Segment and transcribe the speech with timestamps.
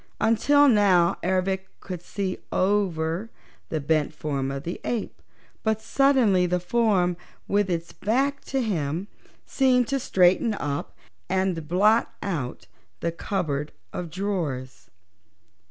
[0.19, 3.29] Until now Ervic could see over
[3.69, 5.21] the bent form of the ape,
[5.61, 7.15] but suddenly the form,
[7.47, 9.07] with its back to him,
[9.45, 10.97] seemed to straighten up
[11.29, 12.65] and blot out
[13.01, 14.89] the cupboard of drawers.